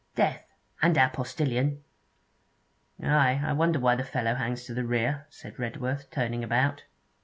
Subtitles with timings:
[0.15, 0.47] Death,
[0.81, 1.83] and our postillion!'
[3.03, 6.85] 'Ay; I wonder why the fellow hangs to the rear,' said Redworth, turning about.